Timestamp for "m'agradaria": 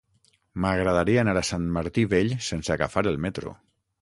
0.63-1.21